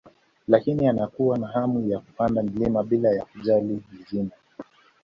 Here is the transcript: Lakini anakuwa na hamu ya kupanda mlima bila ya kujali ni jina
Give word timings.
Lakini 0.47 0.87
anakuwa 0.87 1.37
na 1.37 1.47
hamu 1.47 1.89
ya 1.89 1.99
kupanda 1.99 2.43
mlima 2.43 2.83
bila 2.83 3.09
ya 3.09 3.25
kujali 3.25 3.65
ni 3.73 3.83
jina 4.11 4.31